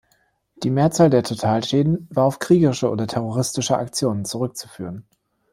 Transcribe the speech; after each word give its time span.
Die 0.63 0.71
Mehrzahl 0.71 1.11
der 1.11 1.21
Totalschäden 1.21 2.07
war 2.09 2.23
auf 2.25 2.39
kriegerische 2.39 2.89
oder 2.89 3.05
terroristische 3.05 3.77
Aktionen 3.77 4.25
zurückzuführen. 4.25 5.05